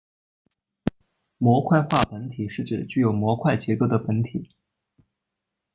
[1.37, 4.49] 模块化本体是指具有模块结构的本体。